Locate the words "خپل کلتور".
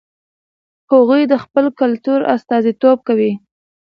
1.43-2.19